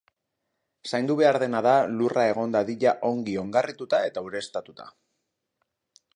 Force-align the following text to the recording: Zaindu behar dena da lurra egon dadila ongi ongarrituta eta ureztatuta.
Zaindu 0.91 1.17
behar 1.19 1.37
dena 1.43 1.61
da 1.67 1.73
lurra 1.99 2.23
egon 2.31 2.57
dadila 2.57 2.95
ongi 3.11 3.37
ongarrituta 3.43 4.01
eta 4.09 4.27
ureztatuta. 4.31 4.91